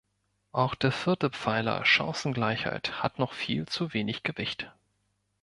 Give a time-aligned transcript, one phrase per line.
[0.51, 4.73] Auch der vierte Pfeiler Chancengleichheit hat noch viel zu wenig Gewicht.